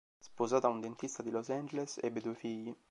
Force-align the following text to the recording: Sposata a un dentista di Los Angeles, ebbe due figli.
Sposata 0.19 0.65
a 0.65 0.71
un 0.71 0.79
dentista 0.79 1.21
di 1.21 1.29
Los 1.29 1.49
Angeles, 1.49 1.99
ebbe 2.01 2.21
due 2.21 2.33
figli. 2.33 2.75